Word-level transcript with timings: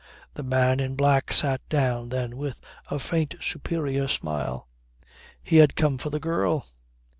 The 0.33 0.41
man 0.41 0.79
in 0.79 0.95
black 0.95 1.31
sat 1.31 1.61
down 1.69 2.09
then 2.09 2.35
with 2.35 2.59
a 2.89 2.97
faint 2.97 3.35
superior 3.39 4.07
smile. 4.07 4.67
He 5.43 5.57
had 5.57 5.75
come 5.75 5.99
for 5.99 6.09
the 6.09 6.19
girl. 6.19 6.65